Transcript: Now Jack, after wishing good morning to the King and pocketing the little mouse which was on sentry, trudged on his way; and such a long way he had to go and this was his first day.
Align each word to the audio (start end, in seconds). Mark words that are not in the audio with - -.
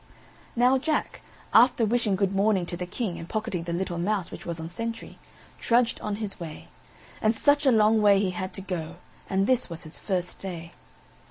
Now 0.55 0.79
Jack, 0.79 1.21
after 1.53 1.85
wishing 1.85 2.15
good 2.15 2.33
morning 2.35 2.65
to 2.65 2.75
the 2.75 2.87
King 2.87 3.19
and 3.19 3.29
pocketing 3.29 3.65
the 3.65 3.71
little 3.71 3.99
mouse 3.99 4.31
which 4.31 4.47
was 4.47 4.59
on 4.59 4.67
sentry, 4.67 5.19
trudged 5.59 6.01
on 6.01 6.15
his 6.15 6.39
way; 6.39 6.69
and 7.21 7.35
such 7.35 7.67
a 7.67 7.71
long 7.71 8.01
way 8.01 8.17
he 8.19 8.31
had 8.31 8.51
to 8.55 8.61
go 8.61 8.95
and 9.29 9.45
this 9.45 9.69
was 9.69 9.83
his 9.83 9.99
first 9.99 10.39
day. 10.39 10.71